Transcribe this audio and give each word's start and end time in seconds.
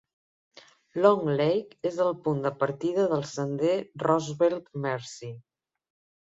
Long 1.03 1.27
Lake 1.41 1.89
és 1.89 1.99
el 2.05 2.09
punt 2.27 2.39
de 2.45 2.51
partida 2.63 3.05
del 3.13 3.27
sender 3.33 3.75
Roosevelt-Marcy. 4.07 5.31